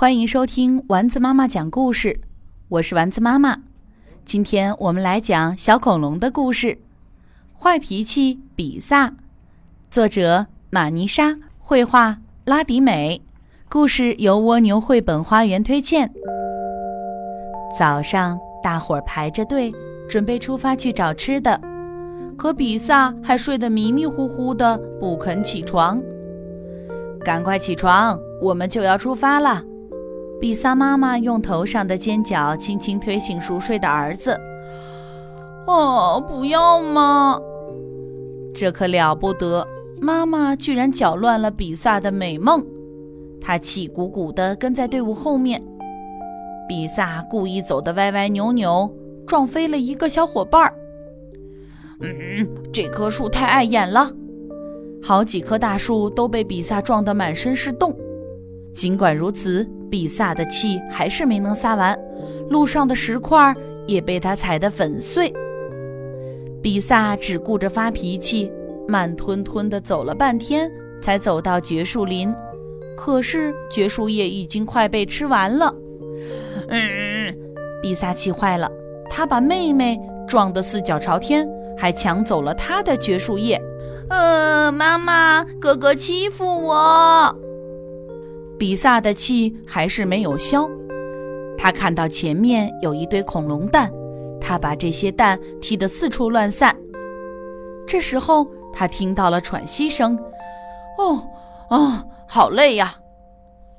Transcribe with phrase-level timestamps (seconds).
[0.00, 2.20] 欢迎收听丸子妈妈讲故事，
[2.68, 3.62] 我是丸子妈妈。
[4.24, 6.68] 今天我们来讲小恐龙的故事，
[7.58, 9.08] 《坏脾气比萨》，
[9.90, 13.20] 作者玛尼莎，绘画拉迪美，
[13.68, 16.08] 故事由蜗牛绘本花园推荐。
[17.76, 19.74] 早上，大伙儿排着队
[20.08, 21.60] 准备出发去找吃的，
[22.36, 26.00] 可比萨还睡得迷迷糊糊的，不肯起床。
[27.24, 29.64] 赶快起床，我们就要出发了。
[30.40, 34.38] 比萨妈妈用头上的尖角轻轻推醒熟睡的儿子。
[35.66, 37.40] 哦，不要嘛！
[38.54, 39.66] 这可了不得，
[40.00, 42.64] 妈妈居然搅乱了比萨的美梦。
[43.40, 45.62] 她气鼓鼓地跟在队伍后面。
[46.68, 48.94] 比萨故意走得歪歪扭扭，
[49.26, 50.74] 撞飞了一个小伙伴儿。
[52.00, 54.12] 嗯，这棵树太碍眼了。
[55.02, 57.97] 好几棵大树都被比萨撞得满身是洞。
[58.78, 61.98] 尽管如此，比萨的气还是没能撒完，
[62.48, 63.52] 路上的石块
[63.88, 65.34] 也被他踩得粉碎。
[66.62, 68.48] 比萨只顾着发脾气，
[68.86, 70.70] 慢吞吞地走了半天，
[71.02, 72.32] 才走到绝树林。
[72.96, 75.74] 可是绝树叶已经快被吃完了。
[76.68, 77.34] 嗯，
[77.82, 78.70] 比萨气坏了，
[79.10, 81.44] 他把妹妹撞得四脚朝天，
[81.76, 83.60] 还抢走了她的绝树叶。
[84.08, 87.36] 呃，妈妈，哥哥欺负我。
[88.58, 90.68] 比萨的气还是没有消，
[91.56, 93.88] 他看到前面有一堆恐龙蛋，
[94.40, 96.76] 他把这些蛋踢得四处乱散。
[97.86, 100.18] 这时候，他听到了喘息声。
[100.98, 101.22] 哦，
[101.70, 102.96] 啊，好累呀！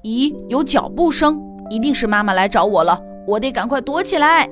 [0.03, 1.37] 咦，有脚步声，
[1.69, 4.49] 一定是妈妈来找我了，我得赶快躲起来。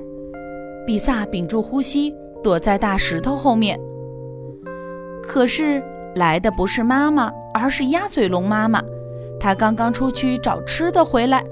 [0.86, 3.80] 比萨屏住呼吸，躲在大石头后面。
[5.22, 5.82] 可是
[6.16, 8.82] 来的不是妈妈，而是鸭嘴龙妈妈。
[9.40, 11.44] 他刚刚出去找吃的回来，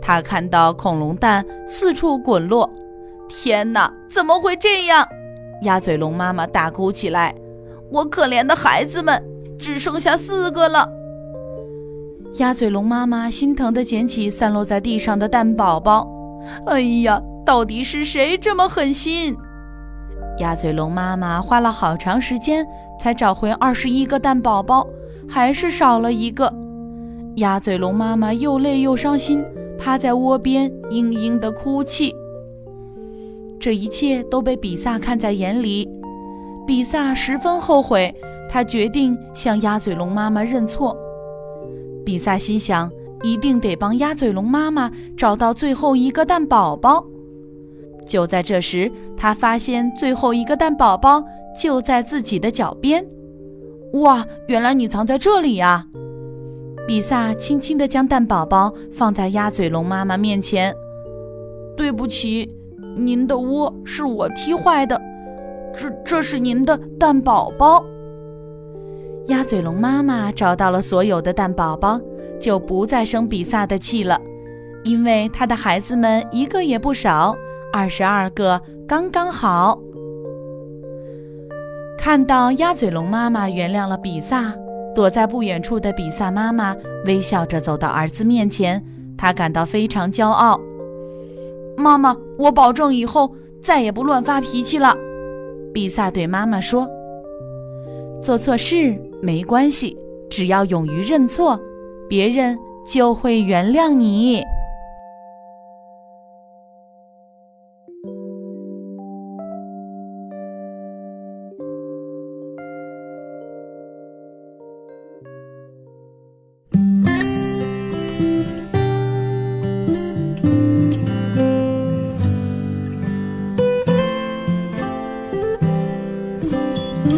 [0.00, 2.68] 他看到恐龙蛋四处滚落。
[3.28, 5.06] 天哪，怎么会这样？
[5.62, 7.34] 鸭嘴龙妈妈大哭起来
[7.90, 9.22] ：“我可怜的孩子们，
[9.58, 10.88] 只剩下四个了。”
[12.38, 16.08] 鸭嘴龙妈妈心疼地捡起散落在地上的蛋宝宝。
[16.66, 19.36] 哎呀，到底是谁这么狠心？
[20.38, 22.66] 鸭嘴龙妈妈花了好长时间
[22.98, 24.86] 才找回二十一个蛋宝宝，
[25.28, 26.52] 还是少了一个。
[27.36, 29.42] 鸭嘴龙妈妈又累又伤心，
[29.78, 32.14] 趴在窝边嘤嘤地哭泣。
[33.58, 35.88] 这一切都被比萨看在眼里，
[36.66, 38.14] 比萨十分后悔，
[38.50, 40.94] 他决定向鸭嘴龙妈妈认错。
[42.04, 42.90] 比萨心想，
[43.22, 47.02] 一定得帮鸭嘴龙妈妈找到最后一个蛋宝宝。
[48.06, 51.22] 就在这时，他发现最后一个蛋宝宝
[51.58, 53.06] 就在自己的脚边。
[53.94, 55.86] 哇，原来你藏在这里呀！
[56.86, 60.74] 比萨轻轻地将蛋宝宝放在鸭嘴龙妈妈面前。
[61.76, 62.50] 对不起，
[62.96, 65.00] 您的窝是我踢坏的，
[65.74, 67.84] 这这是您的蛋宝宝。
[69.28, 72.00] 鸭嘴龙妈妈找到了所有的蛋宝宝，
[72.40, 74.20] 就不再生比萨的气了，
[74.82, 77.34] 因为她的孩子们一个也不少。
[77.72, 79.80] 二十二个刚刚好。
[81.96, 84.52] 看到鸭嘴龙妈妈原谅了比萨，
[84.94, 86.76] 躲在不远处的比萨妈妈
[87.06, 88.82] 微笑着走到儿子面前，
[89.16, 90.60] 她感到非常骄傲。
[91.76, 94.94] 妈妈，我保证以后再也不乱发脾气了。
[95.72, 96.86] 比萨对妈妈说
[98.20, 99.96] ：“做错事没关系，
[100.28, 101.58] 只要勇于认错，
[102.08, 104.42] 别人就会原谅你。”